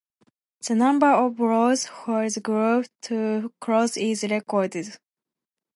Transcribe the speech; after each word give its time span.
The 0.67 0.73
number 0.73 1.05
of 1.11 1.35
blows 1.35 1.85
for 1.85 2.27
the 2.27 2.39
groove 2.39 2.89
to 3.03 3.53
close 3.59 3.97
is 3.97 4.23
recorded. 4.23 4.97